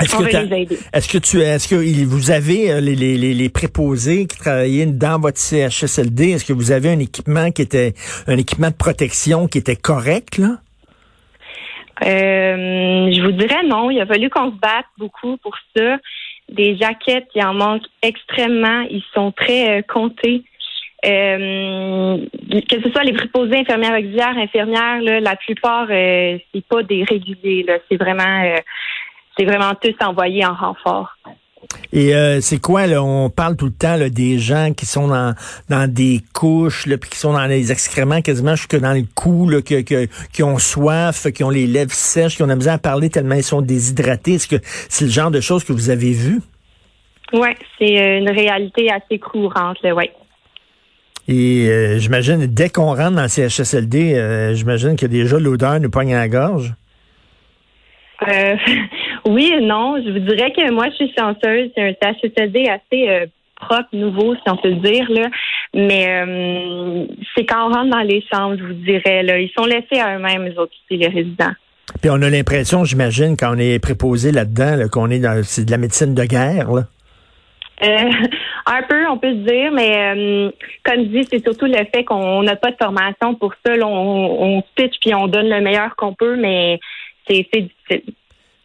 Est-ce 0.02 1.08
que, 1.10 1.18
tu 1.18 1.42
est-ce 1.42 1.68
que 1.68 2.06
vous 2.06 2.32
avez 2.32 2.72
euh, 2.72 2.80
les, 2.80 2.96
les, 2.96 3.18
les, 3.18 3.50
préposés 3.50 4.28
qui 4.28 4.38
travaillaient 4.38 4.86
dans 4.86 5.20
votre 5.20 5.38
CHSLD, 5.38 6.32
est-ce 6.32 6.46
que 6.46 6.54
vous 6.54 6.72
avez 6.72 6.90
un 6.90 7.00
équipement 7.00 7.52
qui 7.52 7.62
était 7.62 7.94
un 8.28 8.38
équipement 8.38 8.70
de 8.70 8.76
protection 8.76 9.48
qui 9.48 9.58
était 9.58 9.76
correct 9.76 10.38
là? 10.38 10.60
Euh, 12.06 13.12
je 13.12 13.22
vous 13.22 13.32
dirais 13.32 13.64
non. 13.66 13.92
Il 13.92 14.00
a 14.00 14.06
fallu 14.06 14.30
qu'on 14.30 14.52
se 14.52 14.56
batte 14.56 14.86
beaucoup 14.98 15.38
pour 15.38 15.56
ça. 15.76 15.98
Des 16.50 16.78
jaquettes, 16.78 17.28
il 17.36 17.44
en 17.44 17.54
manque 17.54 17.84
extrêmement. 18.02 18.82
Ils 18.90 19.04
sont 19.14 19.32
très 19.32 19.80
euh, 19.80 19.82
comptés. 19.82 20.44
Euh, 21.06 22.18
que 22.70 22.82
ce 22.84 22.92
soit 22.92 23.04
les 23.04 23.14
préposés, 23.14 23.60
infirmières 23.60 23.98
auxiliaires, 23.98 24.38
infirmières, 24.38 25.02
là, 25.02 25.20
la 25.22 25.36
plupart, 25.38 25.88
euh, 25.90 26.38
c'est 26.54 26.66
pas 26.66 26.84
des 26.84 27.04
réguliers. 27.04 27.64
Là. 27.64 27.78
C'est 27.90 27.98
vraiment, 27.98 28.56
c'est 29.40 29.46
vraiment 29.46 29.74
tous 29.82 29.96
envoyés 30.02 30.46
en 30.46 30.54
renfort. 30.54 31.16
Et 31.94 32.16
euh, 32.16 32.42
c'est 32.42 32.60
quoi 32.60 32.88
là 32.88 33.04
On 33.04 33.30
parle 33.30 33.56
tout 33.56 33.66
le 33.66 33.72
temps 33.72 33.96
là, 33.96 34.10
des 34.10 34.40
gens 34.40 34.74
qui 34.76 34.86
sont 34.86 35.08
dans 35.08 35.34
dans 35.70 35.92
des 35.92 36.22
couches, 36.34 36.86
là, 36.88 36.98
puis 36.98 37.10
qui 37.10 37.18
sont 37.18 37.34
dans 37.34 37.46
les 37.46 37.72
excréments 37.72 38.22
quasiment 38.22 38.56
jusque 38.56 38.78
dans 38.78 38.94
le 38.94 39.04
cou, 39.16 39.48
là, 39.48 39.62
qui 39.62 40.44
ont 40.44 40.58
soif, 40.58 41.28
qui 41.32 41.44
ont 41.44 41.50
les 41.50 41.68
lèvres 41.68 41.92
sèches, 41.92 42.36
qui 42.36 42.44
ont 42.44 42.48
de 42.48 42.52
la 42.52 42.56
misère 42.56 42.74
à 42.74 42.80
parler 42.80 43.10
tellement 43.10 43.36
ils 43.36 43.44
sont 43.44 43.62
déshydratés. 43.62 44.36
Est-ce 44.36 44.48
que 44.48 44.56
c'est 44.64 45.06
le 45.06 45.12
genre 45.12 45.32
de 45.32 45.42
choses 45.42 45.64
que 45.64 45.74
vous 45.74 45.90
avez 45.90 46.12
vu? 46.12 46.42
Ouais, 47.34 47.56
c'est 47.78 48.02
euh, 48.02 48.20
une 48.20 48.30
réalité 48.30 48.90
assez 48.92 49.20
courante. 49.20 49.78
Là, 49.84 49.94
ouais. 49.94 50.12
Et 51.28 51.70
euh, 51.70 52.00
j'imagine 52.00 52.48
dès 52.48 52.70
qu'on 52.70 52.96
rentre 52.96 53.12
dans 53.12 53.22
le 53.22 53.28
CHSLD, 53.28 54.16
euh, 54.16 54.56
j'imagine 54.56 54.96
que 54.96 55.06
déjà 55.06 55.38
l'odeur 55.38 55.80
nous 55.80 55.92
pogne 55.92 56.16
à 56.16 56.18
la 56.18 56.28
gorge. 56.28 56.74
Euh, 58.28 58.56
oui 59.26 59.52
et 59.56 59.62
non. 59.62 60.02
Je 60.04 60.12
vous 60.12 60.20
dirais 60.20 60.52
que 60.52 60.72
moi, 60.72 60.88
je 60.90 60.96
suis 60.96 61.14
chanceuse. 61.18 61.72
C'est 61.76 61.84
un 61.84 62.14
CHSLD 62.14 62.68
assez 62.68 63.10
euh, 63.10 63.26
propre, 63.56 63.90
nouveau, 63.94 64.36
si 64.36 64.42
on 64.48 64.58
peut 64.58 64.70
le 64.70 64.76
dire. 64.76 65.10
Là. 65.10 65.30
Mais 65.74 66.08
euh, 66.08 67.06
c'est 67.36 67.46
quand 67.46 67.68
on 67.68 67.74
rentre 67.74 67.90
dans 67.90 68.02
les 68.02 68.24
chambres, 68.32 68.58
je 68.58 68.64
vous 68.64 68.74
dirais. 68.74 69.24
Là, 69.24 69.40
ils 69.40 69.52
sont 69.58 69.66
laissés 69.66 70.00
à 70.00 70.16
eux-mêmes, 70.16 70.46
les 70.46 70.58
autres 70.58 70.74
les 70.90 71.08
résidents. 71.08 71.54
Puis 72.02 72.10
on 72.10 72.22
a 72.22 72.30
l'impression, 72.30 72.84
j'imagine, 72.84 73.36
quand 73.38 73.56
on 73.56 73.60
est 73.60 73.80
préposé 73.80 74.32
là-dedans, 74.32 74.76
là, 74.76 74.88
qu'on 74.88 75.10
est 75.10 75.20
dans 75.20 75.42
c'est 75.44 75.66
de 75.66 75.72
la 75.72 75.78
médecine 75.78 76.14
de 76.14 76.24
guerre. 76.24 76.72
Là. 76.72 76.84
Euh, 77.82 78.12
un 78.66 78.84
peu, 78.84 79.08
on 79.10 79.18
peut 79.18 79.32
se 79.32 79.52
dire, 79.52 79.72
mais 79.72 79.98
euh, 79.98 80.52
comme 80.84 80.98
je 80.98 81.20
dis, 81.20 81.28
c'est 81.30 81.44
surtout 81.44 81.66
le 81.66 81.78
fait 81.94 82.04
qu'on 82.04 82.44
n'a 82.44 82.56
pas 82.56 82.72
de 82.72 82.78
formation 82.78 83.36
pour 83.36 83.54
ça. 83.66 83.76
Là, 83.76 83.88
on, 83.88 84.58
on 84.58 84.64
pitch 84.76 84.96
puis 85.02 85.14
on 85.16 85.28
donne 85.28 85.50
le 85.50 85.62
meilleur 85.62 85.96
qu'on 85.96 86.14
peut, 86.14 86.36
mais 86.36 86.80
c'est 87.28 87.48
c'est 87.52 87.62
difficile. 87.62 88.14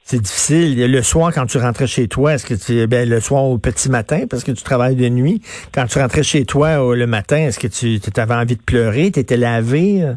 C'est 0.06 0.20
difficile. 0.20 0.92
Le 0.92 1.02
soir, 1.02 1.32
quand 1.34 1.46
tu 1.46 1.56
rentrais 1.56 1.86
chez 1.86 2.08
toi, 2.08 2.34
est-ce 2.34 2.44
que 2.44 2.52
tu 2.52 2.86
ben, 2.86 3.08
le 3.08 3.20
soir 3.20 3.44
au 3.44 3.56
petit 3.56 3.88
matin, 3.88 4.26
parce 4.28 4.44
que 4.44 4.52
tu 4.52 4.62
travailles 4.62 4.96
de 4.96 5.08
nuit, 5.08 5.40
quand 5.74 5.86
tu 5.86 5.98
rentrais 5.98 6.22
chez 6.22 6.44
toi 6.44 6.68
euh, 6.84 6.94
le 6.94 7.06
matin, 7.06 7.38
est-ce 7.38 7.58
que 7.58 7.68
tu 7.68 8.20
avais 8.20 8.34
envie 8.34 8.56
de 8.56 8.62
pleurer? 8.62 9.10
Tu 9.10 9.20
étais 9.20 9.38
lavé? 9.38 10.02
euh? 10.02 10.12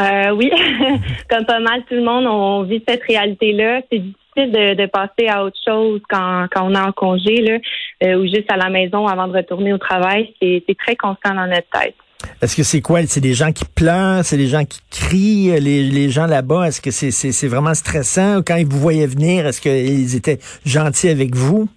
Euh, 0.00 0.30
oui, 0.30 0.50
comme 1.30 1.44
pas 1.44 1.60
mal 1.60 1.82
tout 1.86 1.96
le 1.96 2.02
monde, 2.02 2.24
on 2.26 2.62
vit 2.62 2.82
cette 2.88 3.02
réalité-là. 3.02 3.82
C'est 3.92 3.98
difficile 3.98 4.76
de, 4.78 4.86
passer 4.86 5.28
à 5.28 5.44
autre 5.44 5.58
chose 5.62 6.00
quand, 6.08 6.46
quand 6.50 6.66
on 6.66 6.74
est 6.74 6.80
en 6.80 6.92
congé 6.92 7.36
là, 7.42 7.58
euh, 8.04 8.16
ou 8.16 8.22
juste 8.22 8.50
à 8.50 8.56
la 8.56 8.70
maison 8.70 9.06
avant 9.06 9.28
de 9.28 9.36
retourner 9.36 9.74
au 9.74 9.78
travail. 9.78 10.34
C'est 10.40 10.64
très 10.78 10.96
constant 10.96 11.34
dans 11.34 11.46
notre 11.46 11.68
tête. 11.68 11.94
Est-ce 12.42 12.56
que 12.56 12.62
c'est 12.62 12.80
quoi? 12.80 13.00
C'est 13.06 13.20
des 13.20 13.34
gens 13.34 13.52
qui 13.52 13.64
pleurent? 13.64 14.24
C'est 14.24 14.36
des 14.36 14.46
gens 14.48 14.64
qui 14.64 14.80
crient? 14.90 15.60
Les, 15.60 15.82
les 15.84 16.10
gens 16.10 16.26
là-bas, 16.26 16.68
est-ce 16.68 16.80
que 16.80 16.90
c'est 16.90 17.48
vraiment 17.48 17.74
stressant? 17.74 18.42
Quand 18.42 18.56
ils 18.56 18.66
vous 18.66 18.78
voyaient 18.80 19.06
venir, 19.06 19.46
est-ce 19.46 19.60
qu'ils 19.60 20.16
étaient 20.16 20.38
gentils 20.64 21.08
avec 21.08 21.34
vous? 21.34 21.68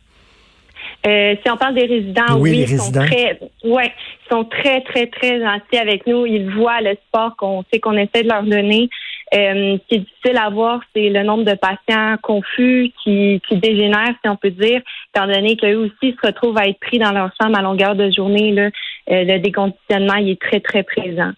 Euh, 1.08 1.34
si 1.41 1.50
on 1.50 1.55
parle 1.55 1.75
des 1.75 1.86
résidents, 1.86 2.38
Oui, 2.39 2.51
oui, 2.51 2.58
les 2.58 2.63
ils 2.63 2.77
résidents. 2.77 3.01
sont 3.01 3.08
très, 3.08 3.39
ouais, 3.63 3.93
ils 4.25 4.29
sont 4.29 4.43
très, 4.46 4.81
très, 4.81 5.08
très 5.08 5.39
gentils 5.39 5.77
avec 5.77 6.05
nous. 6.08 6.25
Ils 6.25 6.50
voient 6.53 6.81
le 6.81 6.96
sport 7.08 7.36
qu'on 7.38 7.63
sait 7.72 7.79
qu'on 7.79 7.93
essaie 7.98 8.24
de 8.24 8.27
leur 8.27 8.43
donner. 8.43 8.89
Euh, 9.33 9.77
ce 9.77 9.88
qui 9.88 9.95
est 9.95 10.00
difficile 10.00 10.38
à 10.38 10.50
voir, 10.50 10.79
c'est 10.95 11.09
le 11.09 11.24
nombre 11.24 11.43
de 11.43 11.55
patients 11.55 12.17
confus 12.21 12.91
qui, 13.03 13.41
qui 13.48 13.57
dégénèrent, 13.57 14.15
si 14.24 14.29
on 14.29 14.36
peut 14.36 14.50
dire, 14.50 14.81
étant 15.13 15.27
donné 15.27 15.55
qu'eux 15.55 15.75
aussi 15.75 16.15
se 16.19 16.27
retrouvent 16.27 16.57
à 16.57 16.67
être 16.67 16.79
pris 16.79 16.98
dans 16.98 17.12
leur 17.12 17.29
chambre 17.39 17.57
à 17.57 17.62
longueur 17.62 17.95
de 17.95 18.09
journée. 18.12 18.51
Là, 18.51 18.69
Euh, 19.12 19.24
le 19.24 19.39
déconditionnement, 19.39 20.15
il 20.15 20.29
est 20.29 20.39
très, 20.39 20.59
très 20.59 20.83
présent. 20.83 21.31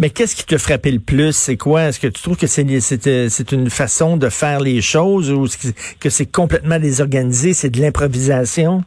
Mais 0.00 0.10
qu'est-ce 0.10 0.34
qui 0.34 0.44
te 0.44 0.58
frappait 0.58 0.90
le 0.90 0.98
plus? 0.98 1.32
C'est 1.36 1.56
quoi? 1.56 1.82
Est-ce 1.82 2.00
que 2.00 2.08
tu 2.08 2.20
trouves 2.20 2.36
que 2.36 2.48
c'est 2.48 2.66
c'est 2.80 3.52
une 3.52 3.70
façon 3.70 4.16
de 4.16 4.28
faire 4.28 4.60
les 4.60 4.80
choses 4.80 5.30
ou 5.30 5.46
que 6.00 6.10
c'est 6.10 6.30
complètement 6.32 6.80
désorganisé, 6.80 7.52
c'est 7.52 7.70
de 7.70 7.80
l'improvisation? 7.80 8.82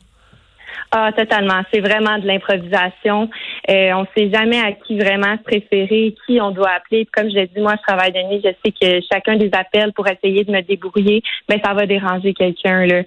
Ah, 0.91 1.11
totalement. 1.11 1.61
C'est 1.73 1.81
vraiment 1.81 2.17
de 2.19 2.27
l'improvisation. 2.27 3.29
Euh, 3.69 3.91
on 3.93 4.01
ne 4.01 4.07
sait 4.15 4.29
jamais 4.29 4.59
à 4.59 4.71
qui 4.73 4.97
vraiment 4.97 5.37
se 5.37 5.43
préférer, 5.43 6.15
qui 6.25 6.39
on 6.39 6.51
doit 6.51 6.69
appeler. 6.69 7.07
Comme 7.11 7.29
je 7.29 7.35
l'ai 7.35 7.47
dit, 7.47 7.61
moi, 7.61 7.75
je 7.77 7.81
travaille 7.87 8.11
de 8.11 8.21
nuit. 8.29 8.41
Je 8.43 8.49
sais 8.63 8.71
que 8.71 9.05
chacun 9.11 9.37
des 9.37 9.49
appels 9.53 9.91
pour 9.93 10.07
essayer 10.07 10.43
de 10.43 10.51
me 10.51 10.61
débrouiller, 10.61 11.23
mais 11.49 11.59
ça 11.63 11.73
va 11.73 11.85
déranger 11.85 12.33
quelqu'un. 12.33 12.85
Là. 12.85 13.01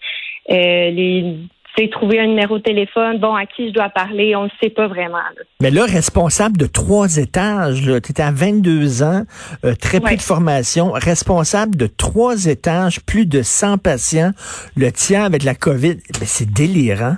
Euh, 0.50 0.91
les 0.91 1.49
trouver 1.87 2.19
un 2.19 2.27
numéro 2.27 2.59
de 2.59 2.62
téléphone, 2.62 3.19
bon, 3.19 3.35
à 3.35 3.47
qui 3.47 3.69
je 3.69 3.73
dois 3.73 3.88
parler, 3.88 4.35
on 4.35 4.45
ne 4.45 4.50
sait 4.61 4.71
pas 4.71 4.88
vraiment. 4.88 5.19
Mais 5.61 5.71
là, 5.71 5.85
responsable 5.85 6.57
de 6.57 6.67
trois 6.67 7.19
étages, 7.19 7.83
tu 7.83 7.95
étais 7.95 8.23
à 8.23 8.33
22 8.33 9.03
ans, 9.05 9.23
euh, 9.65 9.75
très 9.77 10.00
peu 10.00 10.17
de 10.17 10.21
formation, 10.21 10.91
responsable 10.91 11.77
de 11.77 11.87
trois 11.87 12.47
étages, 12.47 13.00
plus 13.03 13.27
de 13.27 13.43
100 13.43 13.79
patients, 13.79 14.33
le 14.77 14.91
tiers 14.91 15.23
avec 15.23 15.45
la 15.45 15.55
COVID, 15.55 15.99
mais 16.21 16.27
c'est 16.27 16.50
délirant. 16.50 17.17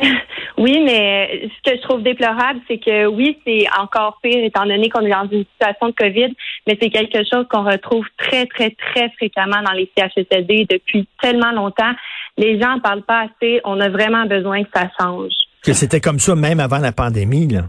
Oui, 0.64 0.80
mais 0.82 1.42
ce 1.42 1.70
que 1.70 1.76
je 1.76 1.82
trouve 1.82 2.02
déplorable, 2.02 2.58
c'est 2.66 2.78
que 2.78 3.04
oui, 3.04 3.36
c'est 3.46 3.66
encore 3.78 4.18
pire 4.22 4.42
étant 4.42 4.64
donné 4.64 4.88
qu'on 4.88 5.02
est 5.02 5.10
dans 5.10 5.28
une 5.30 5.44
situation 5.44 5.88
de 5.88 5.92
COVID, 5.92 6.34
mais 6.66 6.78
c'est 6.80 6.88
quelque 6.88 7.18
chose 7.30 7.44
qu'on 7.50 7.64
retrouve 7.64 8.06
très, 8.16 8.46
très, 8.46 8.70
très 8.70 9.10
fréquemment 9.10 9.60
dans 9.62 9.72
les 9.72 9.90
CHSLD 9.94 10.66
depuis 10.70 11.06
tellement 11.20 11.52
longtemps. 11.52 11.92
Les 12.38 12.58
gens 12.58 12.76
ne 12.76 12.80
parlent 12.80 13.02
pas 13.02 13.26
assez. 13.26 13.60
On 13.64 13.78
a 13.78 13.90
vraiment 13.90 14.24
besoin 14.24 14.64
que 14.64 14.70
ça 14.74 14.88
change. 14.98 15.32
Que 15.62 15.74
c'était 15.74 16.00
comme 16.00 16.18
ça 16.18 16.34
même 16.34 16.60
avant 16.60 16.78
la 16.78 16.92
pandémie, 16.92 17.46
là. 17.46 17.64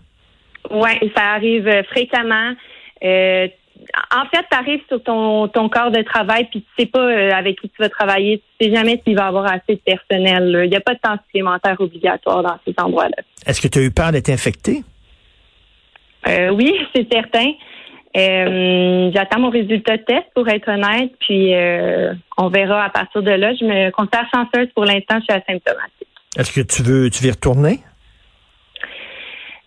Oui, 0.72 1.12
ça 1.18 1.34
arrive 1.34 1.70
fréquemment. 1.90 2.54
Euh, 3.04 3.50
en 4.12 4.26
fait, 4.26 4.46
tu 4.50 4.58
arrives 4.58 4.82
sur 4.88 5.02
ton, 5.04 5.48
ton 5.48 5.70
corps 5.70 5.92
de 5.92 6.02
travail, 6.02 6.48
puis 6.50 6.62
tu 6.62 6.84
sais 6.84 6.86
pas 6.86 7.00
euh, 7.00 7.32
avec 7.32 7.60
qui 7.60 7.70
tu 7.70 7.82
vas 7.82 7.90
travailler, 7.90 8.42
tu 8.60 8.66
sais 8.66 8.74
jamais 8.74 9.02
s'il 9.06 9.16
va 9.16 9.28
avoir 9.28 9.46
assez 9.46 9.76
de 9.76 9.82
personnel. 9.86 10.62
Il 10.64 10.70
n'y 10.70 10.76
a 10.76 10.82
pas 10.82 10.94
de 10.94 11.00
temps 11.00 11.18
supplémentaire 11.26 11.76
obligatoire 11.80 12.44
dans 12.44 12.58
ces 12.66 12.74
endroits-là. 12.78 13.24
Est-ce 13.46 13.62
que 13.62 13.68
tu 13.68 13.80
as 13.80 13.82
eu 13.84 13.92
peur 13.92 14.12
d'être 14.12 14.30
infecté? 14.30 14.84
Euh, 16.28 16.50
oui, 16.50 16.74
c'est 16.96 17.08
certain. 17.12 17.52
Euh, 18.18 19.12
j'attends 19.14 19.42
mon 19.42 19.50
résultat 19.50 19.98
de 19.98 20.04
test 20.04 20.26
pour 20.34 20.48
être 20.48 20.70
honnête, 20.70 21.12
puis 21.20 21.54
on 22.38 22.48
verra 22.48 22.86
à 22.86 22.90
partir 22.90 23.22
de 23.22 23.32
là. 23.32 23.54
Je 23.54 23.66
me 23.66 23.92
considère 23.92 24.26
chanceuse 24.34 24.70
pour 24.74 24.86
l'instant, 24.86 25.20
je 25.20 25.24
suis 25.24 25.34
asymptomatique. 25.34 26.08
Est-ce 26.38 26.52
que 26.54 26.62
tu 26.62 26.82
veux 26.82 27.10
tu 27.10 27.24
veux 27.24 27.30
y 27.30 27.32
retourner? 27.32 27.80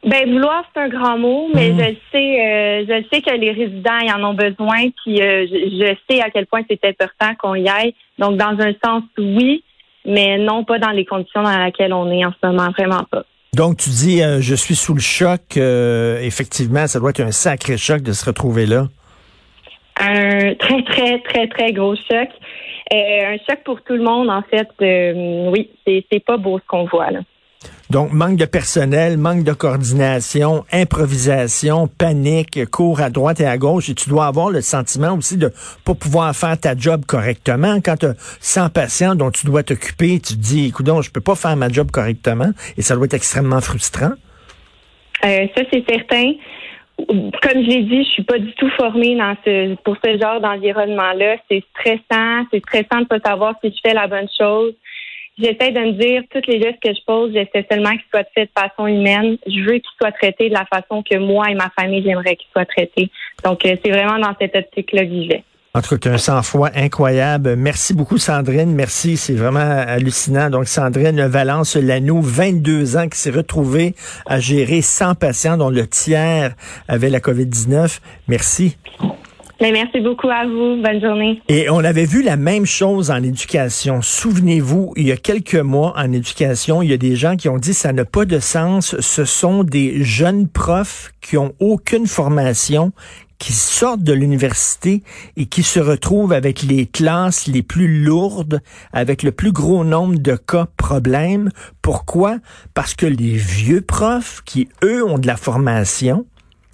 Ben 0.05 0.31
vouloir 0.33 0.63
c'est 0.73 0.81
un 0.81 0.89
grand 0.89 1.19
mot, 1.19 1.49
mais 1.53 1.71
mhm. 1.71 1.79
je 1.79 1.85
sais, 2.13 2.47
euh, 2.47 2.85
je 2.89 3.05
sais 3.13 3.21
que 3.21 3.35
les 3.35 3.51
résidents 3.51 3.99
y 3.99 4.13
en 4.13 4.23
ont 4.23 4.35
besoin, 4.35 4.91
puis 5.03 5.21
euh, 5.21 5.47
je, 5.51 5.97
sais 6.09 6.21
à 6.21 6.31
quel 6.31 6.47
point 6.47 6.63
c'est 6.71 6.85
important 6.85 7.35
qu'on 7.37 7.57
y 7.57 7.69
aille. 7.69 7.95
Donc 8.19 8.37
dans 8.37 8.57
un 8.61 8.73
sens 8.85 9.03
oui, 9.19 9.65
mais 10.05 10.39
non 10.39 10.63
pas 10.63 10.79
dans 10.79 10.91
les 10.91 11.05
conditions 11.05 11.43
dans 11.43 11.65
lesquelles 11.65 11.93
on 11.93 12.11
est 12.13 12.25
en 12.25 12.31
ce 12.31 12.47
moment, 12.47 12.71
vraiment 12.79 13.03
pas. 13.11 13.25
Donc 13.55 13.79
tu 13.79 13.91
dis 13.91 14.23
euh, 14.23 14.41
je 14.41 14.55
suis 14.55 14.77
sous 14.77 14.95
le 14.95 15.01
choc. 15.01 15.57
effectivement, 15.57 16.87
ça 16.87 17.01
doit 17.01 17.11
être 17.11 17.21
un 17.21 17.33
sacré 17.33 17.77
choc 17.77 18.03
de 18.03 18.13
se 18.13 18.25
retrouver 18.25 18.67
là. 18.67 18.87
Un 20.01 20.55
très 20.55 20.85
très 20.85 21.19
très 21.23 21.49
très 21.49 21.73
gros 21.73 21.97
choc. 21.97 22.29
un 22.93 23.37
choc 23.49 23.65
pour 23.65 23.83
tout 23.83 23.95
le 23.95 24.05
monde 24.05 24.31
en 24.31 24.43
fait. 24.43 24.69
oui, 25.51 25.71
c'est 25.85 26.05
c'est 26.09 26.25
pas 26.25 26.37
beau 26.37 26.61
ce 26.61 26.67
qu'on 26.69 26.85
voit 26.85 27.11
là. 27.11 27.21
Donc, 27.91 28.13
manque 28.13 28.37
de 28.37 28.45
personnel, 28.45 29.17
manque 29.17 29.45
de 29.45 29.55
coordination, 29.55 30.65
improvisation, 30.73 31.89
panique, 31.89 32.67
cours 32.71 33.01
à 33.01 33.09
droite 33.09 33.41
et 33.41 33.47
à 33.47 33.57
gauche. 33.57 33.89
Et 33.89 33.95
tu 33.95 34.11
dois 34.11 34.27
avoir 34.27 34.51
le 34.51 34.61
sentiment 34.61 35.15
aussi 35.15 35.39
de 35.39 35.51
pas 35.87 35.95
pouvoir 35.95 36.37
faire 36.37 36.61
ta 36.61 36.77
job 36.77 37.07
correctement. 37.07 37.77
Quand 37.83 37.97
tu 37.97 38.07
as 38.07 38.15
100 38.41 38.69
patients 38.71 39.15
dont 39.15 39.31
tu 39.31 39.47
dois 39.47 39.63
t'occuper, 39.63 40.21
tu 40.21 40.35
te 40.35 40.39
dis, 40.39 40.67
écoute, 40.67 40.87
je 41.01 41.11
peux 41.11 41.23
pas 41.23 41.35
faire 41.35 41.57
ma 41.57 41.71
job 41.71 41.91
correctement. 41.91 42.51
Et 42.77 42.83
ça 42.83 42.95
doit 42.95 43.07
être 43.07 43.15
extrêmement 43.15 43.63
frustrant. 43.63 44.13
Euh, 45.25 45.47
ça, 45.57 45.63
c'est 45.73 45.85
certain. 45.89 46.33
Comme 46.99 47.63
je 47.63 47.69
l'ai 47.69 47.83
dit, 47.85 48.05
je 48.05 48.09
suis 48.11 48.25
pas 48.25 48.39
du 48.39 48.53
tout 48.55 48.69
formée 48.77 49.17
dans 49.17 49.35
ce, 49.47 49.77
pour 49.77 49.97
ce 50.05 50.19
genre 50.19 50.43
d'environnement-là. 50.43 51.37
C'est 51.51 51.65
stressant. 51.71 52.45
C'est 52.53 52.61
stressant 52.61 53.01
de 53.01 53.07
pas 53.07 53.21
savoir 53.21 53.55
si 53.65 53.71
je 53.71 53.79
fais 53.83 53.95
la 53.95 54.09
bonne 54.09 54.29
chose 54.39 54.75
j'essaie 55.39 55.73
de 55.73 55.81
me 55.81 55.93
dire, 55.93 56.23
toutes 56.31 56.47
les 56.47 56.61
gestes 56.61 56.81
que 56.83 56.93
je 56.93 57.05
pose, 57.07 57.33
j'essaie 57.33 57.67
seulement 57.71 57.91
qu'ils 57.91 58.09
soient 58.13 58.25
faits 58.35 58.51
de 58.55 58.61
façon 58.61 58.87
humaine. 58.87 59.37
Je 59.47 59.61
veux 59.61 59.75
qu'ils 59.75 59.97
soient 60.01 60.13
traités 60.13 60.49
de 60.49 60.55
la 60.55 60.67
façon 60.67 61.03
que 61.03 61.17
moi 61.17 61.51
et 61.51 61.55
ma 61.55 61.71
famille, 61.79 62.03
j'aimerais 62.03 62.37
qu'ils 62.37 62.51
soient 62.53 62.67
traités. 62.67 63.11
Donc, 63.45 63.65
euh, 63.65 63.77
c'est 63.83 63.91
vraiment 63.91 64.19
dans 64.19 64.35
cette 64.41 64.55
optique-là 64.55 65.05
que 65.05 65.11
j'y 65.11 65.29
vais. 65.29 65.45
En 65.75 65.81
tout 65.81 65.99
cas, 65.99 66.11
un 66.11 66.19
sang-froid 66.19 66.71
incroyable. 66.75 67.55
Merci 67.55 67.95
beaucoup, 67.95 68.19
Sandrine. 68.19 68.75
Merci, 68.75 69.17
c'est 69.17 69.35
vraiment 69.35 69.61
hallucinant. 69.61 70.51
Donc, 70.51 70.67
Sandrine 70.67 71.27
Valence-Lanou, 71.27 72.21
22 72.23 72.97
ans, 72.97 73.09
qui 73.09 73.19
s'est 73.19 73.31
retrouvée 73.31 73.95
à 74.27 74.41
gérer 74.41 74.81
100 74.83 75.15
patients, 75.15 75.57
dont 75.57 75.71
le 75.71 75.87
tiers 75.87 76.55
avait 76.89 77.11
la 77.11 77.21
COVID-19. 77.21 78.01
Merci. 78.29 78.77
Merci 79.61 80.01
beaucoup 80.01 80.29
à 80.29 80.47
vous. 80.47 80.81
Bonne 80.83 81.01
journée. 81.01 81.43
Et 81.49 81.69
on 81.69 81.81
avait 81.81 82.05
vu 82.05 82.23
la 82.23 82.37
même 82.37 82.65
chose 82.65 83.11
en 83.11 83.23
éducation. 83.23 84.03
Souvenez-vous, 84.03 84.93
il 84.97 85.09
y 85.09 85.13
a 85.13 85.17
quelques 85.17 85.57
mois 85.57 85.95
en 85.97 86.13
éducation, 86.13 86.81
il 86.81 86.91
y 86.91 86.93
a 86.93 86.99
des 86.99 87.17
gens 87.17 87.37
qui 87.37 87.49
ont 87.49 87.59
dit 87.59 87.75
ça 87.75 87.93
n'a 87.93 88.05
pas 88.05 88.25
de 88.25 88.39
sens. 88.39 88.99
Ce 89.01 89.25
sont 89.25 89.65
des 89.65 90.05
jeunes 90.05 90.49
profs 90.49 91.13
qui 91.21 91.37
ont 91.37 91.55
aucune 91.59 92.07
formation, 92.07 92.93
qui 93.39 93.53
sortent 93.53 94.03
de 94.03 94.13
l'université 94.13 95.03
et 95.37 95.47
qui 95.47 95.65
se 95.65 95.81
retrouvent 95.81 96.33
avec 96.33 96.63
les 96.63 96.87
classes 96.87 97.49
les 97.49 97.63
plus 97.63 98.05
lourdes, 98.05 98.61
avec 98.93 99.25
le 99.25 99.33
plus 99.33 99.53
gros 99.53 99.83
nombre 99.85 100.19
de 100.19 100.37
cas 100.37 100.69
problèmes. 100.77 101.51
Pourquoi? 101.83 102.39
Parce 102.75 102.95
que 102.95 103.07
les 103.07 103.37
vieux 103.37 103.81
profs 103.81 104.43
qui, 104.45 104.69
eux, 104.85 105.05
ont 105.05 105.19
de 105.19 105.27
la 105.27 105.37
formation, 105.37 106.27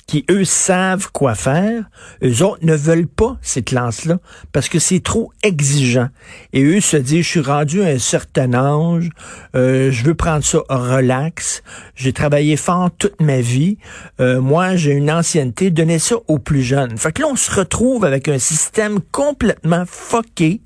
qui, 0.07 0.25
eux, 0.31 0.45
savent 0.45 1.11
quoi 1.13 1.35
faire, 1.35 1.85
eux 2.23 2.43
autres 2.43 2.65
ne 2.65 2.75
veulent 2.75 3.07
pas 3.07 3.37
ces 3.43 3.63
classes-là 3.63 4.19
parce 4.53 4.69
que 4.69 4.79
c'est 4.79 5.01
trop 5.01 5.33
exigeant. 5.43 6.09
Et 6.53 6.63
eux 6.63 6.81
se 6.81 6.97
disent, 6.97 7.25
je 7.25 7.31
suis 7.31 7.41
rendu 7.41 7.83
à 7.83 7.87
un 7.87 7.99
certain 7.99 8.53
âge, 8.55 9.09
euh, 9.57 9.91
je 9.91 10.05
veux 10.05 10.15
prendre 10.15 10.45
ça 10.45 10.59
relax, 10.69 11.63
j'ai 11.95 12.13
travaillé 12.13 12.57
fort 12.57 12.91
toute 12.99 13.21
ma 13.21 13.41
vie, 13.41 13.79
euh, 14.21 14.41
moi, 14.41 14.77
j'ai 14.77 14.93
une 14.93 15.11
ancienneté, 15.11 15.71
donnez 15.71 15.99
ça 15.99 16.17
aux 16.29 16.39
plus 16.39 16.63
jeunes. 16.63 16.97
Fait 16.99 17.13
que 17.13 17.23
là, 17.23 17.29
on 17.31 17.37
se 17.37 17.51
retrouve 17.51 18.05
avec 18.05 18.29
un 18.29 18.39
système 18.39 19.01
complètement 19.11 19.85
foqué 19.87 20.61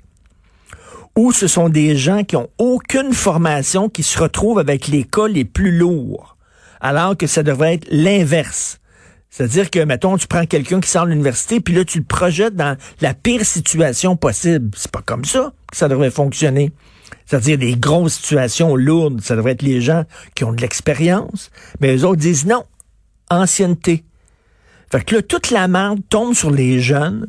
où 1.15 1.31
ce 1.31 1.47
sont 1.47 1.69
des 1.69 1.95
gens 1.95 2.23
qui 2.23 2.35
ont 2.35 2.49
aucune 2.57 3.13
formation 3.13 3.89
qui 3.89 4.03
se 4.03 4.19
retrouvent 4.19 4.59
avec 4.59 4.87
les 4.87 5.03
cas 5.03 5.27
les 5.27 5.45
plus 5.45 5.77
lourds, 5.77 6.37
alors 6.81 7.17
que 7.17 7.27
ça 7.27 7.43
devrait 7.43 7.75
être 7.75 7.87
l'inverse. 7.89 8.79
C'est-à-dire 9.29 9.69
que, 9.69 9.79
mettons, 9.79 10.17
tu 10.17 10.27
prends 10.27 10.45
quelqu'un 10.45 10.79
qui 10.79 10.89
sort 10.89 11.05
de 11.05 11.11
l'université, 11.11 11.59
puis 11.59 11.73
là, 11.75 11.85
tu 11.85 11.99
le 11.99 12.03
projettes 12.03 12.55
dans 12.55 12.75
la 13.01 13.13
pire 13.13 13.45
situation 13.45 14.15
possible. 14.15 14.71
C'est 14.75 14.91
pas 14.91 15.03
comme 15.03 15.25
ça 15.25 15.53
que 15.71 15.77
ça 15.77 15.87
devrait 15.87 16.11
fonctionner. 16.11 16.71
C'est-à-dire 17.25 17.57
des 17.59 17.75
grosses 17.75 18.15
situations 18.15 18.75
lourdes, 18.75 19.21
ça 19.21 19.35
devrait 19.35 19.51
être 19.51 19.61
les 19.61 19.81
gens 19.81 20.03
qui 20.33 20.43
ont 20.43 20.51
de 20.51 20.61
l'expérience. 20.61 21.51
Mais 21.79 21.87
les 21.89 22.03
autres 22.03 22.19
disent 22.19 22.47
non, 22.47 22.63
ancienneté. 23.29 24.03
Fait 24.91 25.03
que 25.03 25.15
là, 25.15 25.21
toute 25.21 25.51
la 25.51 25.67
merde 25.67 25.99
tombe 26.09 26.33
sur 26.33 26.49
les 26.49 26.79
jeunes 26.79 27.27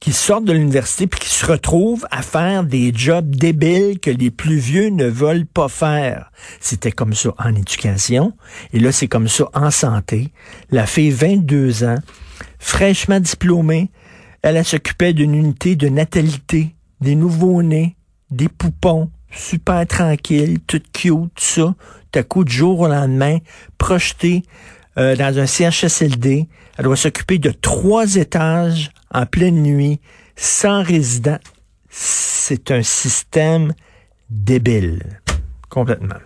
qui 0.00 0.12
sortent 0.12 0.44
de 0.44 0.52
l'université 0.52 1.06
puis 1.06 1.20
qui 1.20 1.28
se 1.28 1.46
retrouvent 1.46 2.06
à 2.10 2.22
faire 2.22 2.64
des 2.64 2.92
jobs 2.94 3.34
débiles 3.34 3.98
que 3.98 4.10
les 4.10 4.30
plus 4.30 4.58
vieux 4.58 4.88
ne 4.90 5.06
veulent 5.06 5.46
pas 5.46 5.68
faire. 5.68 6.30
C'était 6.60 6.92
comme 6.92 7.14
ça 7.14 7.30
en 7.38 7.54
éducation 7.54 8.32
et 8.72 8.78
là 8.78 8.92
c'est 8.92 9.08
comme 9.08 9.28
ça 9.28 9.48
en 9.54 9.70
santé. 9.70 10.32
La 10.70 10.86
fille 10.86 11.10
22 11.10 11.84
ans, 11.84 11.98
fraîchement 12.58 13.20
diplômée, 13.20 13.90
elle, 14.42 14.64
s'occupait 14.64 15.12
d'une 15.12 15.34
unité 15.34 15.74
de 15.74 15.88
natalité, 15.88 16.74
des 17.00 17.16
nouveaux-nés, 17.16 17.96
des 18.30 18.48
poupons, 18.48 19.10
super 19.32 19.86
tranquille, 19.86 20.58
toute 20.66 20.90
cute, 20.92 21.12
tout 21.12 21.28
ça. 21.36 21.74
T'as 22.12 22.22
coup 22.22 22.44
de 22.44 22.48
jour 22.48 22.80
au 22.80 22.88
lendemain, 22.88 23.38
projetée 23.76 24.42
euh, 24.98 25.16
dans 25.16 25.38
un 25.38 25.46
CHSLD. 25.46 26.48
Elle 26.76 26.84
doit 26.84 26.96
s'occuper 26.96 27.38
de 27.38 27.50
trois 27.50 28.16
étages 28.16 28.90
en 29.12 29.26
pleine 29.26 29.62
nuit, 29.62 30.00
sans 30.36 30.82
résident. 30.82 31.38
C'est 31.88 32.70
un 32.70 32.82
système 32.82 33.74
débile. 34.30 35.20
Complètement. 35.68 36.16